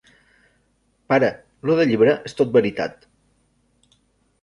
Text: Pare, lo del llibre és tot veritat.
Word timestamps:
Pare, 1.13 1.29
lo 1.71 1.77
del 1.81 1.91
llibre 1.93 2.17
és 2.31 2.37
tot 2.43 2.57
veritat. 2.59 3.11